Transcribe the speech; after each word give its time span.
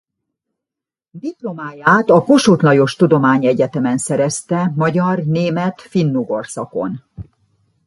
Diplomáját 1.17 2.09
a 2.09 2.23
Kossuth 2.23 2.63
Lajos 2.63 2.95
Tudományegyetemen 2.95 3.97
szerezte 3.97 4.71
magyar-német-finnugor 4.75 6.47
szakon. 6.47 7.03